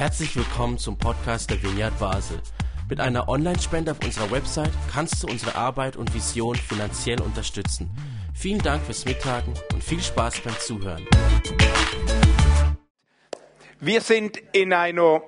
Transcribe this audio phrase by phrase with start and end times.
[0.00, 2.40] Herzlich willkommen zum Podcast der Vineyard Basel.
[2.88, 7.90] Mit einer Online-Spende auf unserer Website kannst du unsere Arbeit und Vision finanziell unterstützen.
[8.32, 11.06] Vielen Dank fürs Mittagen und viel Spaß beim Zuhören.
[13.78, 15.20] Wir sind in einer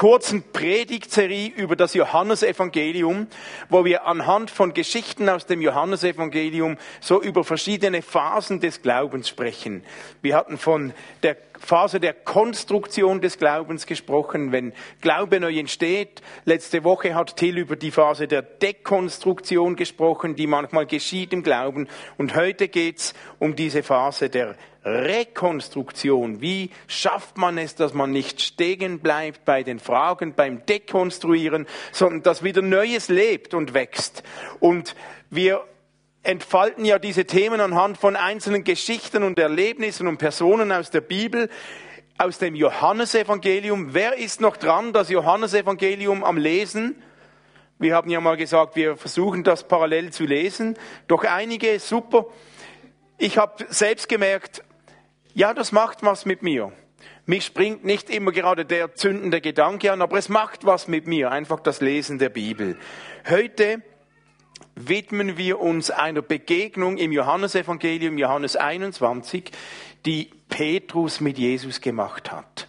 [0.00, 3.26] kurzen Predigtserie über das Johannesevangelium,
[3.68, 9.82] wo wir anhand von Geschichten aus dem Johannesevangelium so über verschiedene Phasen des Glaubens sprechen.
[10.22, 16.22] Wir hatten von der Phase der Konstruktion des Glaubens gesprochen, wenn Glaube neu entsteht.
[16.46, 21.88] Letzte Woche hat Till über die Phase der Dekonstruktion gesprochen, die manchmal geschieht im Glauben.
[22.16, 26.40] Und heute geht's um diese Phase der Rekonstruktion.
[26.40, 32.22] Wie schafft man es, dass man nicht stehen bleibt bei den Fragen, beim Dekonstruieren, sondern
[32.22, 34.22] dass wieder Neues lebt und wächst.
[34.58, 34.94] Und
[35.28, 35.64] wir
[36.22, 41.48] entfalten ja diese Themen anhand von einzelnen Geschichten und Erlebnissen und Personen aus der Bibel,
[42.18, 43.94] aus dem Johannesevangelium.
[43.94, 47.02] Wer ist noch dran, das Johannesevangelium am Lesen?
[47.78, 50.76] Wir haben ja mal gesagt, wir versuchen das parallel zu lesen.
[51.06, 52.26] Doch einige, super.
[53.16, 54.62] Ich habe selbst gemerkt,
[55.34, 56.72] ja, das macht was mit mir.
[57.26, 61.30] Mich springt nicht immer gerade der zündende Gedanke an, aber es macht was mit mir,
[61.30, 62.76] einfach das Lesen der Bibel.
[63.28, 63.82] Heute
[64.74, 69.50] widmen wir uns einer Begegnung im Johannesevangelium, Johannes 21,
[70.06, 72.66] die Petrus mit Jesus gemacht hat.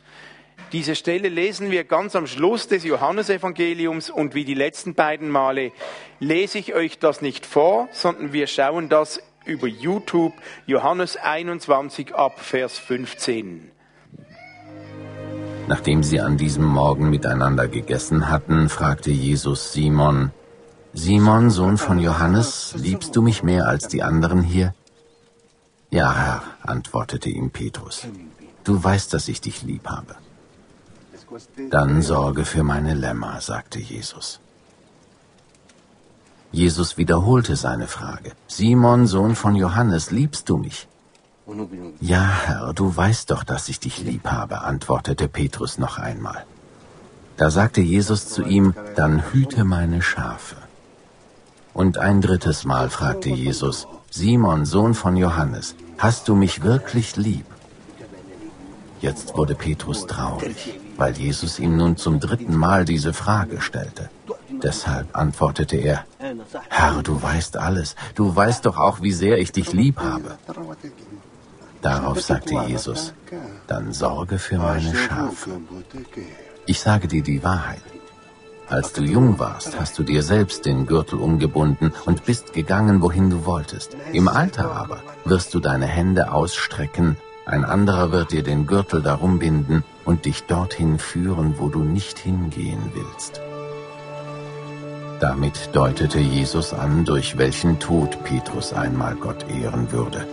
[0.71, 5.73] Diese Stelle lesen wir ganz am Schluss des Johannesevangeliums und wie die letzten beiden Male
[6.19, 9.21] lese ich euch das nicht vor, sondern wir schauen das
[9.51, 10.33] über YouTube,
[10.65, 13.71] Johannes 21 ab Vers 15.
[15.67, 20.31] Nachdem sie an diesem Morgen miteinander gegessen hatten, fragte Jesus Simon,
[20.93, 24.73] Simon, Sohn von Johannes, liebst du mich mehr als die anderen hier?
[25.89, 28.07] Ja, Herr, antwortete ihm Petrus,
[28.65, 30.15] du weißt, dass ich dich lieb habe.
[31.69, 34.40] Dann sorge für meine Lämmer, sagte Jesus.
[36.51, 38.31] Jesus wiederholte seine Frage.
[38.47, 40.87] Simon, Sohn von Johannes, liebst du mich?
[41.99, 46.45] Ja, Herr, du weißt doch, dass ich dich lieb habe, antwortete Petrus noch einmal.
[47.37, 50.55] Da sagte Jesus zu ihm, dann hüte meine Schafe.
[51.73, 57.45] Und ein drittes Mal fragte Jesus, Simon, Sohn von Johannes, hast du mich wirklich lieb?
[58.99, 64.09] Jetzt wurde Petrus traurig, weil Jesus ihm nun zum dritten Mal diese Frage stellte.
[64.61, 66.05] Deshalb antwortete er,
[66.69, 70.37] Herr, du weißt alles, du weißt doch auch, wie sehr ich dich lieb habe.
[71.81, 73.13] Darauf sagte Jesus,
[73.67, 75.51] dann sorge für meine Schafe.
[76.65, 77.81] Ich sage dir die Wahrheit.
[78.67, 83.29] Als du jung warst, hast du dir selbst den Gürtel umgebunden und bist gegangen, wohin
[83.29, 83.97] du wolltest.
[84.13, 89.39] Im Alter aber wirst du deine Hände ausstrecken, ein anderer wird dir den Gürtel darum
[89.39, 93.41] binden und dich dorthin führen, wo du nicht hingehen willst.
[95.21, 100.25] Damit deutete Jesus an, durch welchen Tod Petrus einmal Gott ehren würde.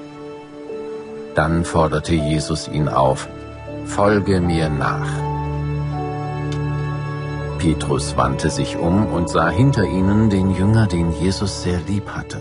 [1.34, 3.28] Dann forderte Jesus ihn auf,
[3.84, 5.10] Folge mir nach.
[7.58, 12.40] Petrus wandte sich um und sah hinter ihnen den Jünger, den Jesus sehr lieb hatte.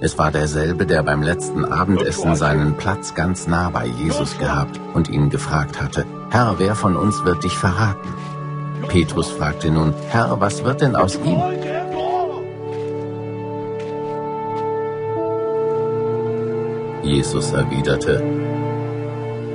[0.00, 5.08] Es war derselbe, der beim letzten Abendessen seinen Platz ganz nah bei Jesus gehabt und
[5.08, 8.08] ihn gefragt hatte, Herr, wer von uns wird dich verraten?
[8.88, 11.40] Petrus fragte nun, Herr, was wird denn aus ihm?
[17.02, 18.22] Jesus erwiderte,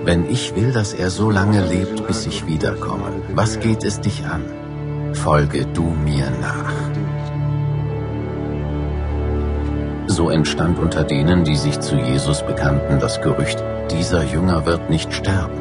[0.03, 4.25] Wenn ich will, dass er so lange lebt, bis ich wiederkomme, was geht es dich
[4.25, 4.43] an?
[5.13, 6.73] folge du mir nach.
[10.07, 15.13] So entstand unter denen, die sich zu Jesus bekannten, das Gerücht, dieser Jünger wird nicht
[15.13, 15.59] sterben.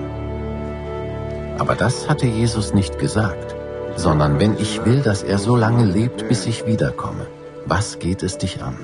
[1.58, 3.49] Aber das hatte Jesus nicht gesagt,
[3.96, 7.26] sondern wenn ich will, dass er so lange lebt, bis ich wiederkomme,
[7.66, 8.78] was geht es dich an?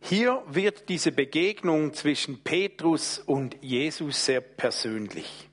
[0.00, 5.48] Hier wird diese Begegnung zwischen Petrus und Jesus sehr persönlich.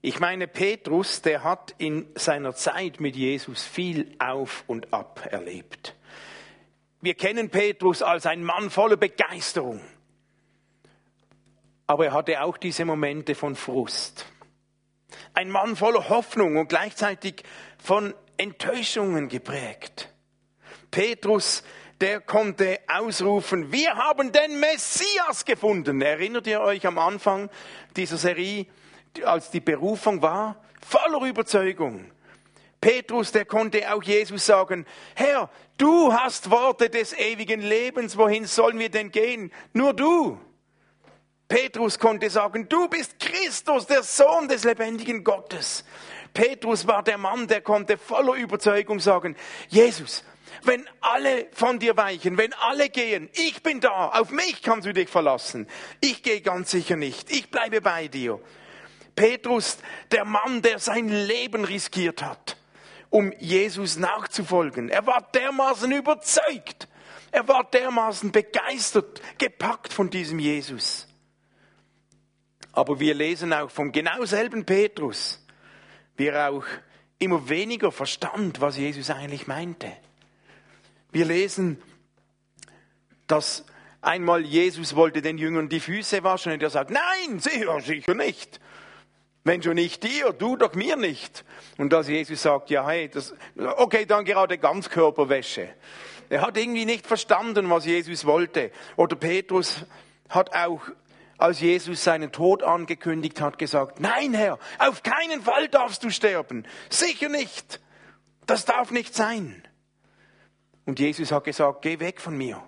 [0.00, 5.94] Ich meine, Petrus, der hat in seiner Zeit mit Jesus viel auf und ab erlebt.
[7.00, 9.82] Wir kennen Petrus als ein Mann voller Begeisterung.
[11.86, 14.26] Aber er hatte auch diese Momente von Frust.
[15.34, 17.42] Ein Mann voller Hoffnung und gleichzeitig
[17.78, 20.12] von Enttäuschungen geprägt.
[20.90, 21.62] Petrus,
[22.00, 26.00] der konnte ausrufen, wir haben den Messias gefunden.
[26.00, 27.50] Erinnert ihr euch am Anfang
[27.96, 28.66] dieser Serie?
[29.22, 32.10] als die Berufung war, voller Überzeugung.
[32.80, 34.84] Petrus, der konnte auch Jesus sagen,
[35.14, 35.48] Herr,
[35.78, 39.52] du hast Worte des ewigen Lebens, wohin sollen wir denn gehen?
[39.72, 40.38] Nur du.
[41.48, 45.84] Petrus konnte sagen, du bist Christus, der Sohn des lebendigen Gottes.
[46.32, 49.36] Petrus war der Mann, der konnte voller Überzeugung sagen,
[49.68, 50.24] Jesus,
[50.62, 54.92] wenn alle von dir weichen, wenn alle gehen, ich bin da, auf mich kannst du
[54.92, 55.68] dich verlassen.
[56.00, 58.40] Ich gehe ganz sicher nicht, ich bleibe bei dir.
[59.14, 59.78] Petrus,
[60.10, 62.56] der Mann, der sein Leben riskiert hat,
[63.10, 64.88] um Jesus nachzufolgen.
[64.88, 66.88] Er war dermaßen überzeugt,
[67.30, 71.06] er war dermaßen begeistert, gepackt von diesem Jesus.
[72.74, 75.44] Aber wir lesen auch vom genau selben Petrus,
[76.16, 76.64] wie er auch
[77.18, 79.92] immer weniger verstand, was Jesus eigentlich meinte.
[81.12, 81.80] Wir lesen,
[83.26, 83.64] dass
[84.00, 88.60] einmal Jesus wollte den Jüngern die Füße waschen und er sagt, nein, sicher, sicher nicht.
[89.44, 91.44] Wenn schon nicht dir, du doch mir nicht.
[91.76, 93.34] Und als Jesus sagt, ja, hey, das,
[93.76, 95.68] okay, dann gerade Ganzkörperwäsche.
[96.30, 98.70] Er hat irgendwie nicht verstanden, was Jesus wollte.
[98.96, 99.84] Oder Petrus
[100.30, 100.80] hat auch,
[101.44, 106.66] als Jesus seinen Tod angekündigt hat, gesagt, nein, Herr, auf keinen Fall darfst du sterben.
[106.88, 107.80] Sicher nicht.
[108.46, 109.62] Das darf nicht sein.
[110.86, 112.62] Und Jesus hat gesagt, geh weg von mir.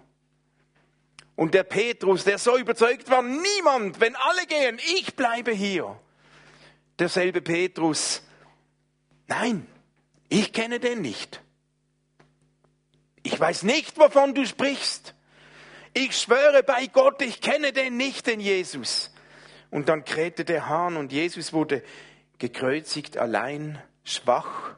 [1.37, 5.99] Und der Petrus, der so überzeugt war, niemand, wenn alle gehen, ich bleibe hier.
[6.99, 8.23] Derselbe Petrus,
[9.27, 9.67] nein,
[10.29, 11.43] ich kenne den nicht.
[13.23, 15.16] Ich weiß nicht, wovon du sprichst.
[15.97, 19.15] Ich schwöre bei Gott, ich kenne den nicht, den Jesus.
[19.71, 21.83] Und dann krähte der Hahn und Jesus wurde
[22.39, 24.77] gekreuzigt, allein, schwach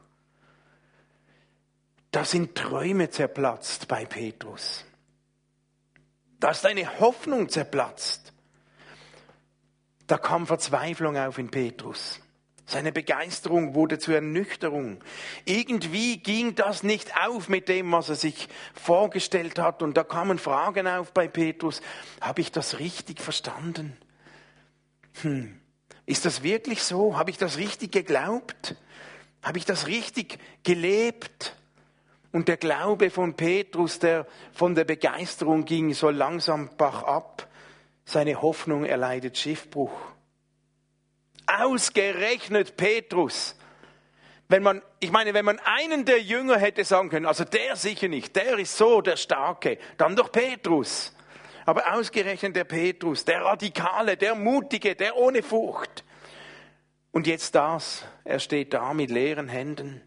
[2.10, 4.84] da sind Träume zerplatzt bei Petrus.
[6.40, 8.32] Da ist eine Hoffnung zerplatzt.
[10.06, 12.20] Da kam Verzweiflung auf in Petrus.
[12.68, 14.98] Seine Begeisterung wurde zur Ernüchterung.
[15.46, 19.82] Irgendwie ging das nicht auf mit dem, was er sich vorgestellt hat.
[19.82, 21.80] Und da kamen Fragen auf bei Petrus.
[22.20, 23.96] Habe ich das richtig verstanden?
[25.22, 25.58] Hm.
[26.04, 27.16] Ist das wirklich so?
[27.16, 28.76] Habe ich das richtig geglaubt?
[29.42, 31.56] Habe ich das richtig gelebt?
[32.32, 37.48] Und der Glaube von Petrus, der von der Begeisterung ging, so langsam bach ab.
[38.04, 40.17] Seine Hoffnung erleidet Schiffbruch.
[41.48, 43.56] Ausgerechnet Petrus.
[44.48, 48.08] Wenn man, ich meine, wenn man einen der Jünger hätte sagen können, also der sicher
[48.08, 51.14] nicht, der ist so der Starke, dann doch Petrus.
[51.66, 56.02] Aber ausgerechnet der Petrus, der Radikale, der Mutige, der ohne Furcht.
[57.10, 60.00] Und jetzt das, er steht da mit leeren Händen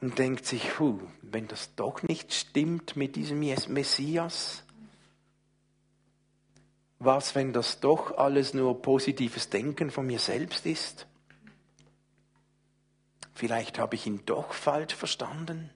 [0.00, 4.64] und denkt sich, hu, wenn das doch nicht stimmt mit diesem Messias,
[7.00, 11.06] was, wenn das doch alles nur positives Denken von mir selbst ist?
[13.34, 15.70] Vielleicht habe ich ihn doch falsch verstanden.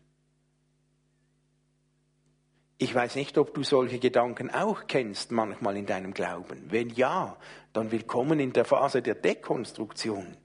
[2.76, 6.71] Ich weiß nicht, ob du solche Gedanken auch kennst manchmal in deinem Glauben.
[6.71, 7.38] Wenn ja,
[7.73, 10.37] dann willkommen in der Phase der Dekonstruktion.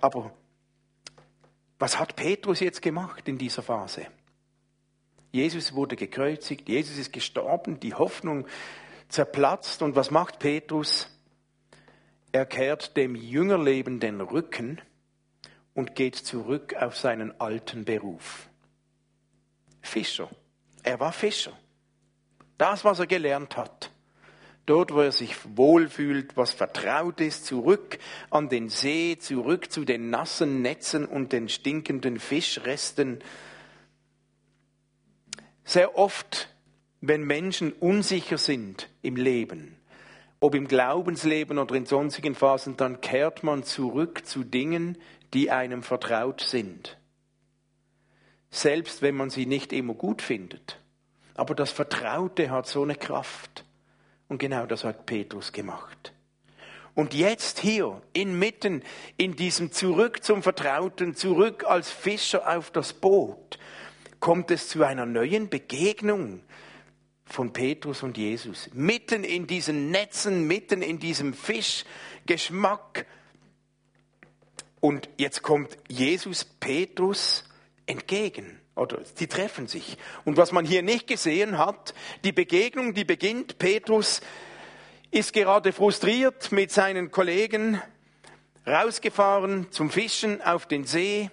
[0.00, 0.32] Aber
[1.78, 4.06] was hat Petrus jetzt gemacht in dieser Phase?
[5.30, 8.46] Jesus wurde gekreuzigt, Jesus ist gestorben, die Hoffnung
[9.08, 11.10] zerplatzt und was macht Petrus?
[12.32, 14.80] Er kehrt dem Jüngerleben den Rücken
[15.74, 18.48] und geht zurück auf seinen alten Beruf.
[19.80, 20.28] Fischer.
[20.82, 21.52] Er war Fischer.
[22.58, 23.90] Das, was er gelernt hat
[24.66, 27.98] dort wo er sich wohlfühlt, was vertraut ist, zurück
[28.30, 33.20] an den See, zurück zu den nassen Netzen und den stinkenden Fischresten.
[35.64, 36.48] Sehr oft,
[37.08, 39.76] wenn Menschen unsicher sind im Leben,
[40.40, 44.98] ob im Glaubensleben oder in sonstigen Phasen, dann kehrt man zurück zu Dingen,
[45.32, 46.98] die einem vertraut sind.
[48.50, 50.80] Selbst wenn man sie nicht immer gut findet.
[51.34, 53.64] Aber das Vertraute hat so eine Kraft.
[54.28, 56.12] Und genau das hat Petrus gemacht.
[56.94, 58.82] Und jetzt hier, inmitten
[59.18, 63.58] in diesem Zurück zum Vertrauten, zurück als Fischer auf das Boot,
[64.18, 66.40] kommt es zu einer neuen Begegnung
[67.26, 68.70] von Petrus und Jesus.
[68.72, 73.06] Mitten in diesen Netzen, mitten in diesem Fischgeschmack.
[74.80, 77.44] Und jetzt kommt Jesus Petrus
[77.84, 78.60] entgegen.
[78.76, 79.98] Oder die treffen sich.
[80.24, 84.20] Und was man hier nicht gesehen hat, die Begegnung, die beginnt, Petrus
[85.10, 87.80] ist gerade frustriert mit seinen Kollegen,
[88.66, 91.30] rausgefahren zum Fischen auf den See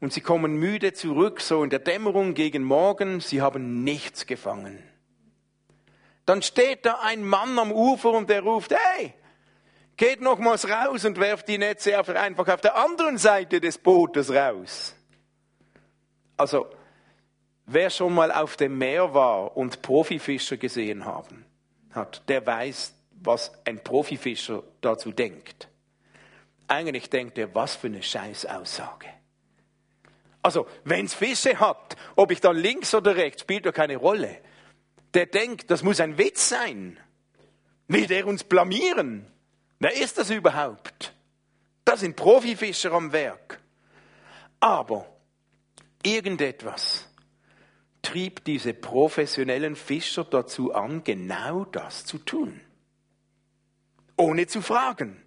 [0.00, 4.78] und sie kommen müde zurück, so in der Dämmerung gegen Morgen, sie haben nichts gefangen.
[6.28, 9.14] Dann steht da ein Mann am Ufer und der ruft, hey,
[9.96, 14.94] geht nochmals raus und werft die Netze einfach auf der anderen Seite des Bootes raus.
[16.36, 16.66] Also,
[17.64, 21.46] wer schon mal auf dem Meer war und Profifischer gesehen haben,
[21.92, 22.92] hat, der weiß,
[23.22, 25.70] was ein Profifischer dazu denkt.
[26.66, 29.08] Eigentlich denkt er, was für eine Scheißaussage.
[30.42, 34.42] Also, wenn es Fische hat, ob ich dann links oder rechts, spielt doch keine Rolle.
[35.14, 36.98] Der denkt, das muss ein Witz sein.
[37.86, 39.26] Will der uns blamieren?
[39.78, 41.14] Wer ist das überhaupt?
[41.84, 43.60] Das sind Profifischer am Werk.
[44.60, 45.06] Aber
[46.02, 47.08] irgendetwas
[48.02, 52.60] trieb diese professionellen Fischer dazu an, genau das zu tun.
[54.16, 55.22] Ohne zu fragen.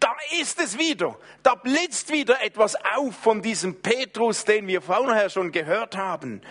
[0.00, 1.18] Da ist es wieder.
[1.42, 6.42] Da blitzt wieder etwas auf von diesem Petrus, den wir vorher schon gehört haben.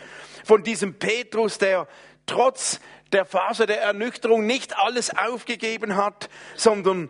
[0.44, 1.88] Von diesem Petrus, der
[2.28, 2.80] trotz
[3.12, 7.10] der Phase der Ernüchterung nicht alles aufgegeben hat, sondern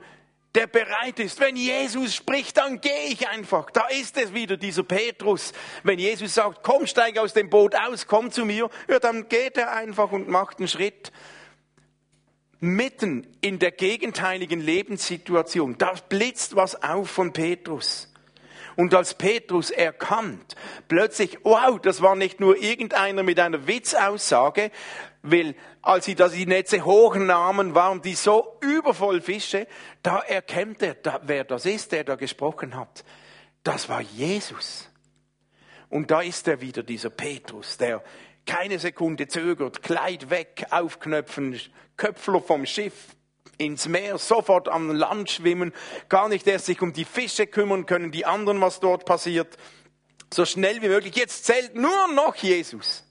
[0.55, 1.39] der bereit ist.
[1.39, 3.69] Wenn Jesus spricht, dann gehe ich einfach.
[3.69, 5.53] Da ist es wieder, dieser Petrus.
[5.83, 9.57] Wenn Jesus sagt, komm, steig aus dem Boot aus, komm zu mir, ja, dann geht
[9.57, 11.11] er einfach und macht einen Schritt.
[12.59, 18.11] Mitten in der gegenteiligen Lebenssituation, da blitzt was auf von Petrus.
[18.77, 20.55] Und als Petrus erkannt,
[20.87, 24.71] plötzlich, wow, das war nicht nur irgendeiner mit einer Witzaussage,
[25.23, 29.67] weil als sie da die Netze hochnahmen, waren die so übervoll Fische,
[30.03, 33.03] da erkennt er, wer das ist, der da gesprochen hat.
[33.63, 34.89] Das war Jesus.
[35.89, 38.03] Und da ist er wieder, dieser Petrus, der
[38.45, 41.59] keine Sekunde zögert, Kleid weg, aufknöpfen,
[41.97, 43.16] Köpfler vom Schiff,
[43.57, 45.73] ins Meer, sofort an Land schwimmen,
[46.09, 49.57] gar nicht erst sich um die Fische kümmern können, die anderen, was dort passiert.
[50.33, 51.15] So schnell wie möglich.
[51.15, 53.03] Jetzt zählt nur noch Jesus.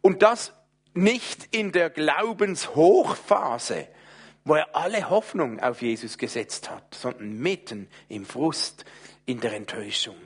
[0.00, 0.52] Und das
[0.94, 3.88] nicht in der Glaubenshochphase,
[4.44, 8.84] wo er alle Hoffnung auf Jesus gesetzt hat, sondern mitten im Frust,
[9.26, 10.16] in der Enttäuschung.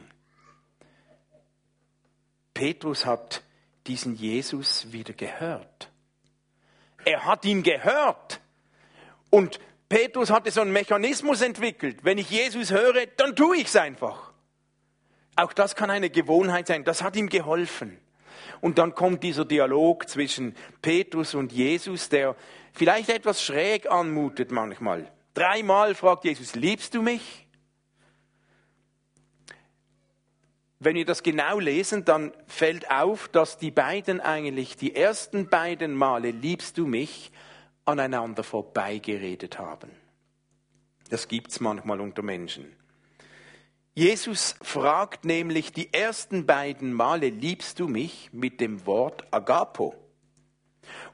[2.53, 3.43] Petrus hat
[3.87, 5.91] diesen Jesus wieder gehört.
[7.09, 8.39] Er hat ihn gehört.
[9.31, 12.01] Und Petrus hatte so einen Mechanismus entwickelt.
[12.03, 14.31] Wenn ich Jesus höre, dann tue ich es einfach.
[15.35, 16.85] Auch das kann eine Gewohnheit sein.
[16.85, 17.99] Das hat ihm geholfen.
[18.61, 22.37] Und dann kommt dieser Dialog zwischen Petrus und Jesus, der
[22.75, 25.11] vielleicht etwas schräg anmutet manchmal.
[25.33, 27.48] Dreimal fragt Jesus, liebst du mich?
[30.81, 35.95] Wenn wir das genau lesen, dann fällt auf, dass die beiden eigentlich die ersten beiden
[35.95, 37.33] Male liebst du mich
[37.85, 39.91] aneinander vorbeigeredet haben.
[41.11, 42.77] Das gibt's manchmal unter Menschen.
[43.95, 49.97] Jesus fragt nämlich die ersten beiden Male liebst du mich mit dem Wort agapo.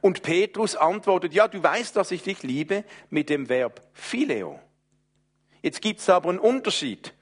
[0.03, 4.61] Und Petrus antwortet, ja, du weißt, dass ich dich liebe mit dem Verb phileo.
[5.63, 7.14] Jetzt gibt's aber einen Unterschied.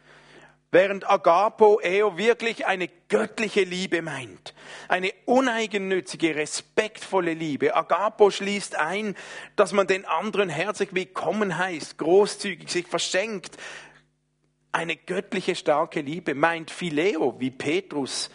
[0.74, 4.54] Während Agapo eher wirklich eine göttliche Liebe meint.
[4.88, 7.76] Eine uneigennützige, respektvolle Liebe.
[7.76, 9.14] Agapo schließt ein,
[9.54, 13.58] dass man den anderen herzlich willkommen heißt, großzügig sich verschenkt.
[14.72, 18.30] Eine göttliche, starke Liebe meint Phileo, wie Petrus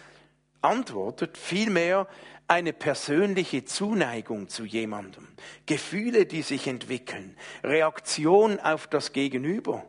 [0.62, 2.08] antwortet, vielmehr
[2.48, 5.28] eine persönliche Zuneigung zu jemandem.
[5.66, 7.36] Gefühle, die sich entwickeln.
[7.64, 9.84] Reaktion auf das Gegenüber.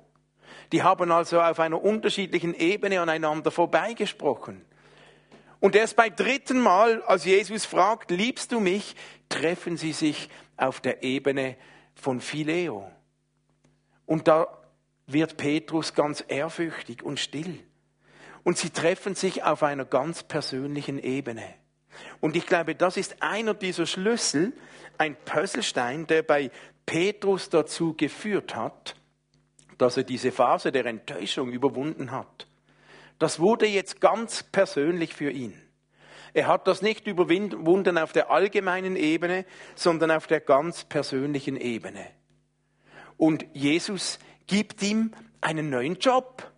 [0.72, 4.64] Die haben also auf einer unterschiedlichen Ebene aneinander vorbeigesprochen.
[5.60, 8.94] Und erst beim dritten Mal, als Jesus fragt, liebst du mich,
[9.28, 11.56] treffen sie sich auf der Ebene
[11.94, 12.90] von Phileo.
[14.06, 14.46] Und da
[15.06, 17.58] wird Petrus ganz ehrfürchtig und still.
[18.44, 21.42] Und sie treffen sich auf einer ganz persönlichen Ebene.
[22.20, 24.52] Und ich glaube, das ist einer dieser Schlüssel,
[24.96, 26.50] ein Puzzlestein, der bei
[26.86, 28.94] Petrus dazu geführt hat,
[29.78, 32.46] dass er diese Phase der Enttäuschung überwunden hat.
[33.18, 35.60] Das wurde jetzt ganz persönlich für ihn.
[36.34, 39.44] Er hat das nicht überwunden auf der allgemeinen Ebene,
[39.74, 42.06] sondern auf der ganz persönlichen Ebene.
[43.16, 46.52] Und Jesus gibt ihm einen neuen Job.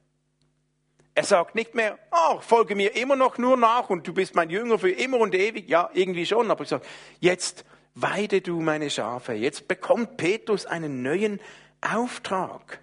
[1.14, 4.50] Er sagt nicht mehr, oh, folge mir immer noch nur nach und du bist mein
[4.50, 5.68] Jünger für immer und ewig.
[5.68, 6.86] Ja, irgendwie schon, aber ich sage,
[7.20, 9.32] jetzt weide du meine Schafe.
[9.34, 11.40] Jetzt bekommt Petrus einen neuen
[11.80, 12.80] Auftrag.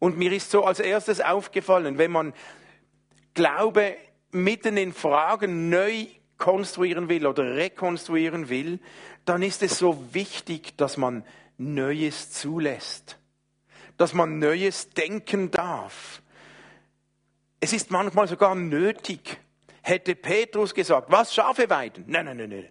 [0.00, 2.32] Und mir ist so als erstes aufgefallen, wenn man
[3.34, 3.96] Glaube
[4.32, 6.06] mitten in Fragen neu
[6.38, 8.80] konstruieren will oder rekonstruieren will,
[9.24, 11.22] dann ist es so wichtig, dass man
[11.58, 13.18] Neues zulässt,
[13.98, 16.22] dass man Neues denken darf.
[17.60, 19.38] Es ist manchmal sogar nötig.
[19.82, 22.04] Hätte Petrus gesagt, was Schafe weiden?
[22.06, 22.68] Nein, nein, nein, nein.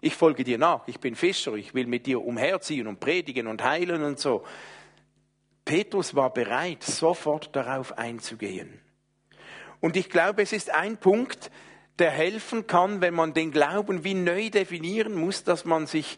[0.00, 0.86] Ich folge dir nach.
[0.86, 1.54] Ich bin Fischer.
[1.54, 4.44] Ich will mit dir umherziehen und predigen und heilen und so.
[5.68, 8.80] Petrus war bereit, sofort darauf einzugehen.
[9.80, 11.50] Und ich glaube, es ist ein Punkt,
[11.98, 16.16] der helfen kann, wenn man den Glauben wie neu definieren muss, dass man sich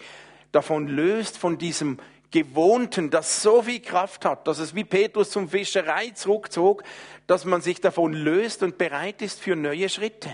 [0.53, 1.99] davon löst, von diesem
[2.31, 6.85] Gewohnten, das so viel Kraft hat, dass es wie Petrus zum Fischerei zurückzog,
[7.27, 10.31] dass man sich davon löst und bereit ist für neue Schritte.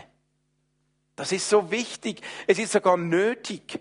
[1.15, 2.21] Das ist so wichtig.
[2.47, 3.81] Es ist sogar nötig.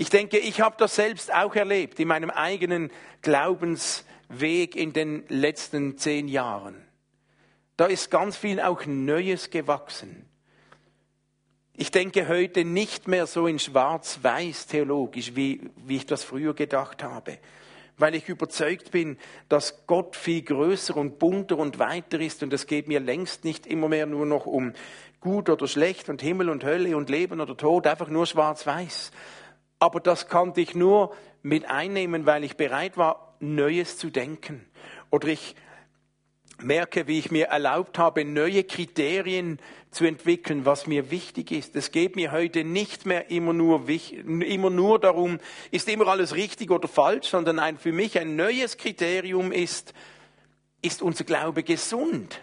[0.00, 5.98] Ich denke, ich habe das selbst auch erlebt in meinem eigenen Glaubensweg in den letzten
[5.98, 6.76] zehn Jahren.
[7.76, 10.24] Da ist ganz viel auch Neues gewachsen.
[11.76, 17.02] Ich denke heute nicht mehr so in schwarz-weiß theologisch, wie, wie ich das früher gedacht
[17.02, 17.38] habe,
[17.96, 22.68] weil ich überzeugt bin, dass Gott viel größer und bunter und weiter ist und es
[22.68, 24.74] geht mir längst nicht immer mehr nur noch um
[25.20, 29.10] gut oder schlecht und Himmel und Hölle und Leben oder Tod, einfach nur schwarz-weiß.
[29.78, 34.64] Aber das konnte ich nur mit einnehmen, weil ich bereit war, Neues zu denken.
[35.10, 35.54] Oder ich
[36.60, 39.58] merke, wie ich mir erlaubt habe, neue Kriterien
[39.90, 41.76] zu entwickeln, was mir wichtig ist.
[41.76, 45.38] Es geht mir heute nicht mehr immer nur, immer nur darum,
[45.70, 49.94] ist immer alles richtig oder falsch, sondern ein, für mich ein neues Kriterium ist,
[50.82, 52.40] ist unser Glaube gesund?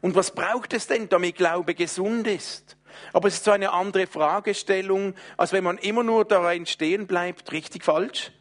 [0.00, 2.77] Und was braucht es denn, damit Glaube gesund ist?
[3.12, 7.52] Aber es ist so eine andere Fragestellung, als wenn man immer nur darin stehen bleibt,
[7.52, 8.32] richtig, falsch.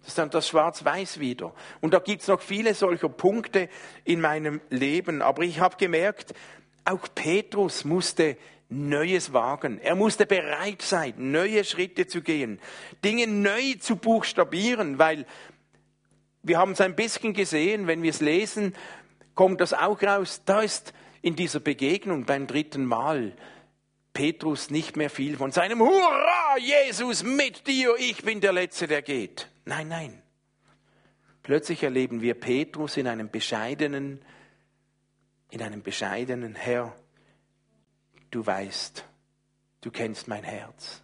[0.00, 1.54] Das ist dann das Schwarz-Weiß wieder.
[1.80, 3.68] Und da gibt's noch viele solcher Punkte
[4.04, 5.22] in meinem Leben.
[5.22, 6.34] Aber ich habe gemerkt,
[6.84, 8.36] auch Petrus musste
[8.68, 9.78] Neues wagen.
[9.80, 12.58] Er musste bereit sein, neue Schritte zu gehen,
[13.04, 15.26] Dinge neu zu buchstabieren, weil
[16.42, 18.74] wir haben es ein bisschen gesehen, wenn wir es lesen,
[19.34, 20.42] kommt das auch raus.
[20.46, 23.32] Da ist in dieser Begegnung beim dritten Mal
[24.12, 29.02] Petrus nicht mehr viel von seinem Hurra, Jesus mit dir, ich bin der Letzte, der
[29.02, 29.48] geht.
[29.64, 30.22] Nein, nein.
[31.42, 34.22] Plötzlich erleben wir Petrus in einem bescheidenen,
[35.50, 36.94] in einem bescheidenen Herr.
[38.30, 39.04] Du weißt,
[39.80, 41.02] du kennst mein Herz.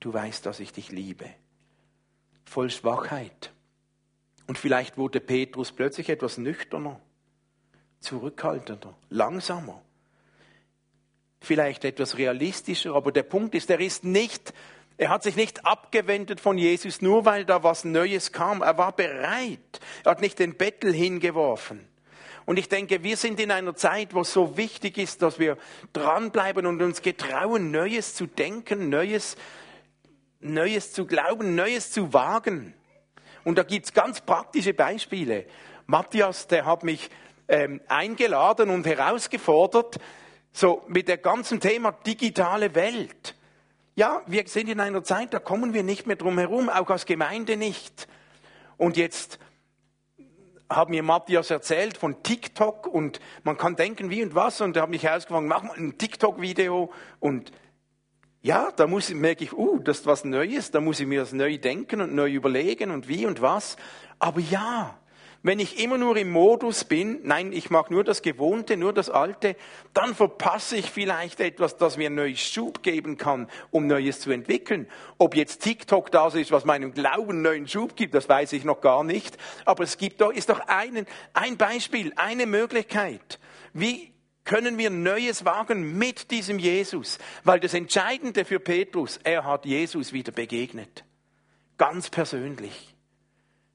[0.00, 1.30] Du weißt, dass ich dich liebe.
[2.44, 3.52] Voll Schwachheit.
[4.46, 7.00] Und vielleicht wurde Petrus plötzlich etwas nüchterner,
[8.00, 9.82] zurückhaltender, langsamer
[11.44, 14.52] vielleicht etwas realistischer, aber der Punkt ist, er ist nicht,
[14.96, 18.62] er hat sich nicht abgewendet von Jesus, nur weil da was Neues kam.
[18.62, 19.80] Er war bereit.
[20.04, 21.88] Er hat nicht den Bettel hingeworfen.
[22.46, 25.56] Und ich denke, wir sind in einer Zeit, wo es so wichtig ist, dass wir
[25.92, 29.36] dranbleiben und uns getrauen, Neues zu denken, Neues,
[30.40, 32.74] Neues zu glauben, Neues zu wagen.
[33.44, 35.46] Und da gibt's ganz praktische Beispiele.
[35.86, 37.10] Matthias, der hat mich
[37.48, 39.98] ähm, eingeladen und herausgefordert,
[40.54, 43.34] so mit der ganzen Thema digitale Welt.
[43.96, 47.06] Ja, wir sind in einer Zeit, da kommen wir nicht mehr drum herum, auch als
[47.06, 48.06] Gemeinde nicht.
[48.76, 49.40] Und jetzt
[50.70, 54.60] haben mir Matthias erzählt von TikTok und man kann denken, wie und was.
[54.60, 56.92] Und er hat mich ausgefragt, mach mal ein TikTok-Video.
[57.18, 57.50] Und
[58.40, 61.20] ja, da muss ich, merke ich, uh, das ist was Neues, da muss ich mir
[61.20, 63.76] das neu denken und neu überlegen und wie und was.
[64.20, 64.96] Aber ja,
[65.44, 69.10] wenn ich immer nur im Modus bin, nein, ich mache nur das Gewohnte, nur das
[69.10, 69.56] Alte,
[69.92, 74.88] dann verpasse ich vielleicht etwas, das mir neues Schub geben kann, um Neues zu entwickeln.
[75.18, 78.80] Ob jetzt TikTok das ist, was meinem Glauben neuen Schub gibt, das weiß ich noch
[78.80, 79.36] gar nicht.
[79.66, 81.04] Aber es gibt doch, ist doch einen,
[81.34, 83.38] ein Beispiel, eine Möglichkeit.
[83.74, 87.18] Wie können wir Neues wagen mit diesem Jesus?
[87.44, 91.04] Weil das Entscheidende für Petrus, er hat Jesus wieder begegnet.
[91.76, 92.93] Ganz persönlich.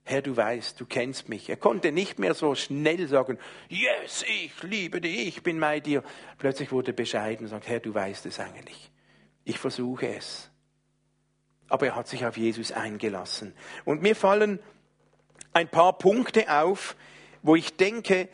[0.10, 1.50] Herr, du weißt, du kennst mich.
[1.50, 6.04] Er konnte nicht mehr so schnell sagen, yes, ich liebe dich, ich bin bei dir.
[6.40, 8.90] Plötzlich wurde er bescheiden und sagt, Herr, du weißt es eigentlich.
[9.44, 10.50] Ich versuche es.
[11.68, 13.54] Aber er hat sich auf Jesus eingelassen.
[13.86, 14.58] Und mir fallen
[15.54, 16.96] ein paar Punkte auf,
[17.44, 18.30] wo ich denke,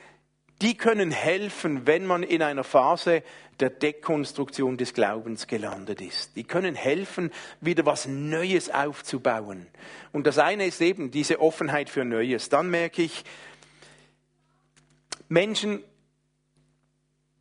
[0.62, 3.22] die können helfen, wenn man in einer Phase
[3.60, 6.36] der Dekonstruktion des Glaubens gelandet ist.
[6.36, 9.68] Die können helfen, wieder was Neues aufzubauen.
[10.12, 12.50] Und das eine ist eben diese Offenheit für Neues.
[12.50, 13.24] Dann merke ich,
[15.28, 15.84] Menschen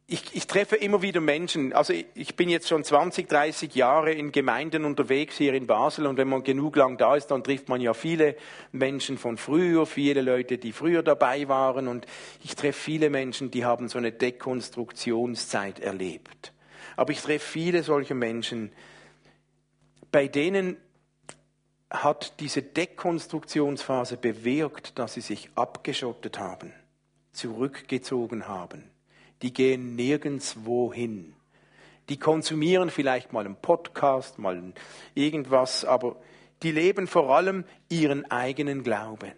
[0.07, 4.33] ich, ich treffe immer wieder Menschen, also ich, bin jetzt schon 20, 30 Jahre in
[4.33, 7.81] Gemeinden unterwegs hier in Basel und wenn man genug lang da ist, dann trifft man
[7.81, 8.37] ja viele
[8.71, 12.07] Menschen von früher, viele Leute, die früher dabei waren und
[12.43, 16.53] ich treffe viele Menschen, die haben so eine Dekonstruktionszeit erlebt.
[16.97, 18.73] Aber ich treffe viele solcher Menschen,
[20.13, 20.77] bei denen
[21.89, 26.75] hat diese Dekonstruktionsphase bewirkt, dass sie sich abgeschottet haben,
[27.33, 28.94] zurückgezogen haben
[29.45, 31.35] die gehen nirgendwo hin.
[32.09, 34.73] Die konsumieren vielleicht mal einen Podcast, mal
[35.15, 36.17] irgendwas, aber
[36.65, 39.33] die leben vor allem ihren eigenen Glauben.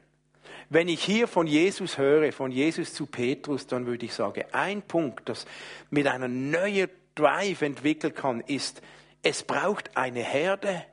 [0.71, 4.81] Wenn ich hier von Jesus höre, von Jesus zu Petrus, dann würde ich sagen, ein
[4.81, 5.45] Punkt, das
[5.91, 8.81] mit einer neuen Drive entwickeln kann, ist,
[9.23, 10.87] es braucht eine Herde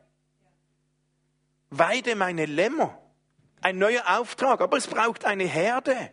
[1.77, 2.97] weide meine Lämmer.
[3.61, 6.09] Ein neuer Auftrag, aber es braucht eine Herde.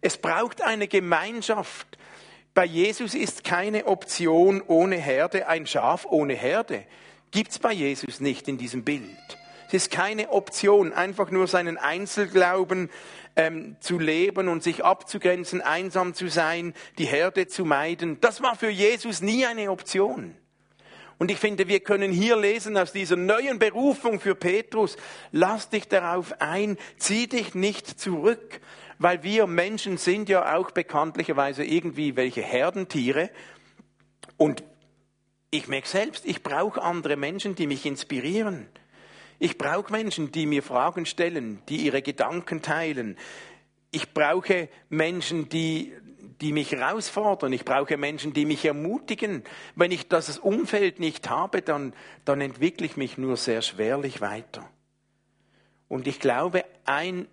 [0.00, 1.98] Es braucht eine Gemeinschaft.
[2.54, 6.84] Bei Jesus ist keine Option ohne Herde, ein Schaf ohne Herde.
[7.32, 9.02] Gibt's bei Jesus nicht in diesem Bild.
[9.66, 12.90] Es ist keine Option, einfach nur seinen Einzelglauben
[13.34, 18.20] ähm, zu leben und sich abzugrenzen, einsam zu sein, die Herde zu meiden.
[18.20, 20.36] Das war für Jesus nie eine Option.
[21.18, 24.96] Und ich finde, wir können hier lesen aus dieser neuen Berufung für Petrus,
[25.32, 28.60] lass dich darauf ein, zieh dich nicht zurück,
[28.98, 33.30] weil wir Menschen sind ja auch bekanntlicherweise irgendwie welche Herdentiere.
[34.36, 34.62] Und
[35.50, 38.66] ich merke selbst, ich brauche andere Menschen, die mich inspirieren.
[39.38, 43.16] Ich brauche Menschen, die mir Fragen stellen, die ihre Gedanken teilen.
[43.90, 45.92] Ich brauche Menschen, die,
[46.40, 47.52] die mich herausfordern.
[47.52, 49.44] Ich brauche Menschen, die mich ermutigen.
[49.76, 54.68] Wenn ich das Umfeld nicht habe, dann, dann entwickle ich mich nur sehr schwerlich weiter.
[55.88, 57.28] Und ich glaube, ein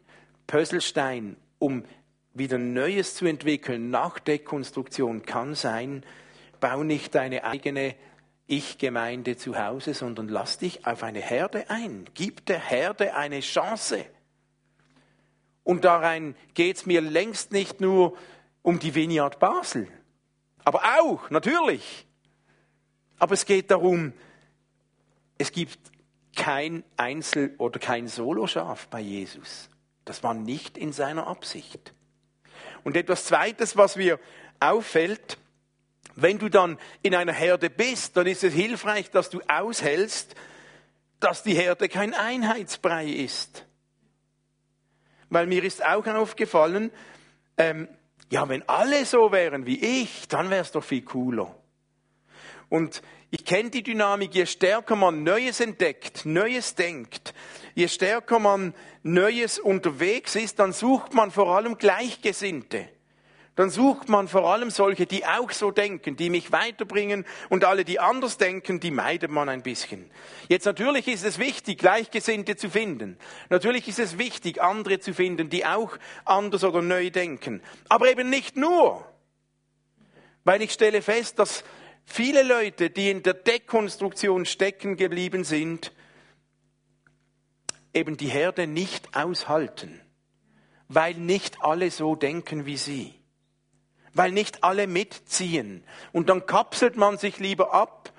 [0.48, 1.86] Puzzlestein, um
[2.34, 6.04] wieder Neues zu entwickeln nach Dekonstruktion, kann sein,
[6.60, 7.96] bau nicht deine eigene
[8.48, 12.06] ich-Gemeinde zu Hause, sondern lass dich auf eine Herde ein.
[12.14, 14.06] Gib der Herde eine Chance.
[15.64, 18.18] Und darein geht es mir längst nicht nur
[18.64, 19.88] um die Vineyard Basel,
[20.64, 22.06] aber auch, natürlich.
[23.20, 24.14] Aber es geht darum,
[25.38, 25.80] es gibt
[26.36, 29.71] kein Einzel- oder kein Soloschaf bei Jesus.
[30.06, 31.94] Das war nicht in seiner Absicht.
[32.84, 34.20] Und etwas Zweites, was mir
[34.60, 35.38] auffällt,
[36.16, 40.36] wenn du dann in einer Herde bist, dann ist es hilfreich, dass du aushältst,
[41.20, 43.66] dass die Herde kein Einheitsbrei ist.
[45.30, 46.92] Weil mir ist auch aufgefallen,
[47.58, 47.88] ähm,
[48.30, 51.56] ja, wenn alle so wären wie ich, dann wäre es doch viel cooler.
[52.70, 57.34] Und ich kenne die Dynamik, je stärker man Neues entdeckt, Neues denkt,
[57.76, 62.90] je stärker man Neues unterwegs ist, dann sucht man vor allem Gleichgesinnte
[63.56, 67.84] dann sucht man vor allem solche, die auch so denken, die mich weiterbringen und alle,
[67.84, 70.10] die anders denken, die meidet man ein bisschen.
[70.48, 73.18] Jetzt natürlich ist es wichtig, Gleichgesinnte zu finden.
[73.50, 77.62] Natürlich ist es wichtig, andere zu finden, die auch anders oder neu denken.
[77.90, 79.06] Aber eben nicht nur.
[80.46, 81.66] Weil ich stelle fest, dass
[82.06, 85.92] viele Leute, die in der Dekonstruktion stecken geblieben sind,
[87.94, 90.02] eben die Herde nicht aushalten,
[90.88, 93.22] weil nicht alle so denken wie sie
[94.14, 95.84] weil nicht alle mitziehen.
[96.12, 98.12] Und dann kapselt man sich lieber ab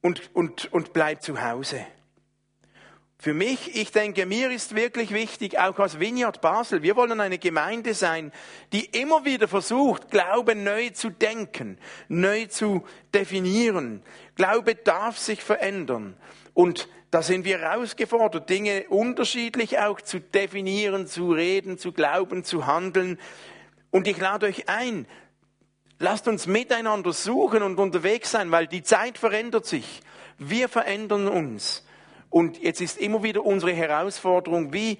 [0.00, 1.84] und, und, und bleibt zu Hause.
[3.18, 7.36] Für mich, ich denke, mir ist wirklich wichtig, auch als Vineyard Basel, wir wollen eine
[7.36, 8.32] Gemeinde sein,
[8.72, 11.76] die immer wieder versucht, Glauben neu zu denken,
[12.08, 12.82] neu zu
[13.12, 14.02] definieren.
[14.36, 16.16] Glaube darf sich verändern.
[16.54, 22.66] Und da sind wir herausgefordert, Dinge unterschiedlich auch zu definieren, zu reden, zu glauben, zu
[22.66, 23.18] handeln.
[23.90, 25.06] Und ich lade euch ein,
[25.98, 30.00] lasst uns miteinander suchen und unterwegs sein, weil die Zeit verändert sich.
[30.38, 31.84] Wir verändern uns.
[32.30, 34.98] Und jetzt ist immer wieder unsere Herausforderung, wie,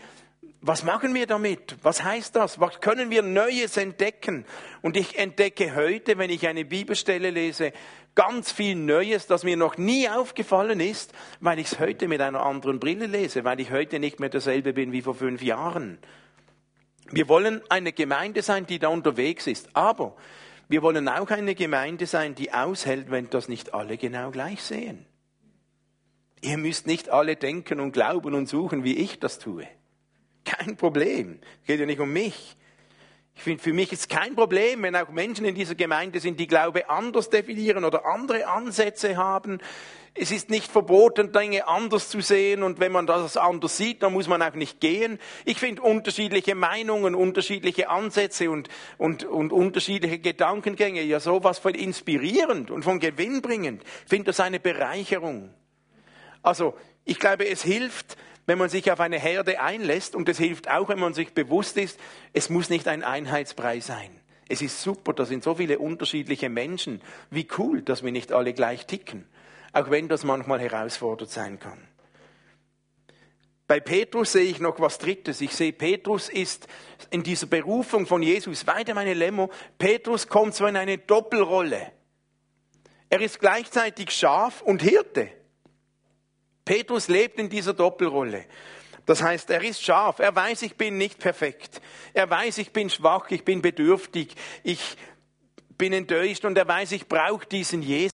[0.60, 1.76] was machen wir damit?
[1.82, 2.58] Was heißt das?
[2.60, 4.44] Was können wir Neues entdecken?
[4.82, 7.72] Und ich entdecke heute, wenn ich eine Bibelstelle lese,
[8.14, 12.44] ganz viel Neues, das mir noch nie aufgefallen ist, weil ich es heute mit einer
[12.44, 15.98] anderen Brille lese, weil ich heute nicht mehr derselbe bin wie vor fünf Jahren.
[17.10, 19.74] Wir wollen eine Gemeinde sein, die da unterwegs ist.
[19.74, 20.16] Aber
[20.68, 25.04] wir wollen auch eine Gemeinde sein, die aushält, wenn das nicht alle genau gleich sehen.
[26.42, 29.66] Ihr müsst nicht alle denken und glauben und suchen, wie ich das tue.
[30.44, 31.40] Kein Problem.
[31.62, 32.56] Es geht ja nicht um mich.
[33.40, 36.46] Ich finde, für mich ist kein Problem, wenn auch Menschen in dieser Gemeinde sind, die
[36.46, 39.60] Glaube anders definieren oder andere Ansätze haben.
[40.12, 44.12] Es ist nicht verboten, Dinge anders zu sehen und wenn man das anders sieht, dann
[44.12, 45.18] muss man auch nicht gehen.
[45.46, 52.70] Ich finde unterschiedliche Meinungen, unterschiedliche Ansätze und, und, und unterschiedliche Gedankengänge ja sowas von inspirierend
[52.70, 53.82] und von gewinnbringend.
[54.02, 55.48] Ich finde das eine Bereicherung.
[56.42, 56.74] Also,
[57.06, 60.88] ich glaube, es hilft, wenn man sich auf eine Herde einlässt und es hilft auch,
[60.88, 61.98] wenn man sich bewusst ist,
[62.32, 64.10] es muss nicht ein Einheitsbrei sein.
[64.48, 67.00] Es ist super, da sind so viele unterschiedliche Menschen.
[67.30, 69.26] Wie cool, dass wir nicht alle gleich ticken
[69.72, 71.86] auch wenn das manchmal herausfordernd sein kann.
[73.66, 75.40] Bei Petrus sehe ich noch was Drittes.
[75.40, 76.66] Ich sehe, Petrus ist
[77.10, 79.48] in dieser Berufung von Jesus, weiter meine Lämmer,
[79.78, 81.92] Petrus kommt so in eine Doppelrolle.
[83.08, 85.30] Er ist gleichzeitig Schaf und Hirte.
[86.70, 88.44] Petrus lebt in dieser Doppelrolle.
[89.04, 90.20] Das heißt, er ist scharf.
[90.20, 91.82] Er weiß, ich bin nicht perfekt.
[92.14, 94.96] Er weiß, ich bin schwach, ich bin bedürftig, ich
[95.76, 98.12] bin enttäuscht und er weiß, ich brauche diesen Jesus.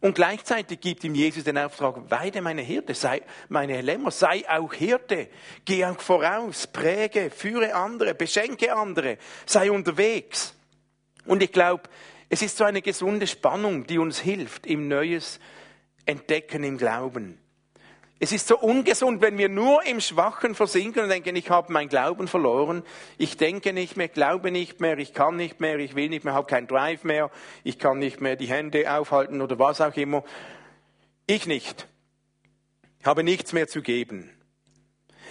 [0.00, 3.20] Und gleichzeitig gibt ihm Jesus den Auftrag, weide meine Hirte, sei
[3.50, 5.28] meine Lämmer, sei auch Hirte,
[5.66, 10.54] geh auch voraus, präge, führe andere, beschenke andere, sei unterwegs.
[11.26, 11.82] Und ich glaube,
[12.30, 15.38] es ist so eine gesunde Spannung, die uns hilft im Neues
[16.08, 17.38] Entdecken im Glauben.
[18.18, 21.88] Es ist so ungesund, wenn wir nur im Schwachen versinken und denken, ich habe meinen
[21.88, 22.82] Glauben verloren,
[23.16, 26.34] ich denke nicht mehr, glaube nicht mehr, ich kann nicht mehr, ich will nicht mehr,
[26.34, 27.30] habe keinen Drive mehr,
[27.62, 30.24] ich kann nicht mehr die Hände aufhalten oder was auch immer.
[31.26, 31.86] Ich nicht.
[32.98, 34.30] Ich habe nichts mehr zu geben.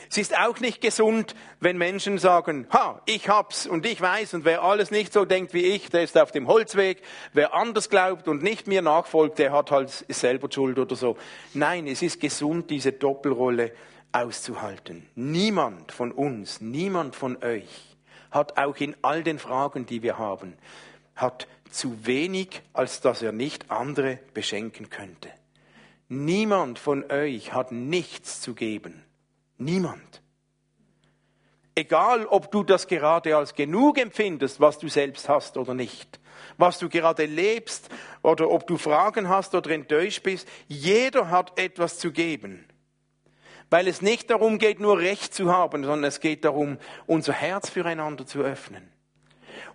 [0.10, 4.46] Es ist auch nicht gesund, wenn Menschen sagen, ha, ich hab's und ich weiß und
[4.46, 7.02] wer alles nicht so denkt wie ich, der ist auf dem Holzweg.
[7.34, 11.18] Wer anders glaubt und nicht mir nachfolgt, der hat halt selber Schuld oder so.
[11.54, 13.74] Nein, es ist gesund, diese Doppelrolle
[14.12, 15.08] auszuhalten.
[15.16, 17.98] Niemand von uns, niemand von euch
[18.32, 20.54] hat auch in all den Fragen, die wir haben,
[21.16, 25.30] hat zu wenig, als dass er nicht andere beschenken könnte.
[26.10, 29.04] Niemand von euch hat nichts zu geben.
[29.58, 30.22] Niemand.
[31.76, 36.20] Egal, ob du das gerade als genug empfindest, was du selbst hast oder nicht,
[36.58, 37.90] was du gerade lebst
[38.24, 42.66] oder ob du Fragen hast oder enttäuscht bist, jeder hat etwas zu geben.
[43.70, 47.70] Weil es nicht darum geht, nur Recht zu haben, sondern es geht darum, unser Herz
[47.70, 48.92] füreinander zu öffnen.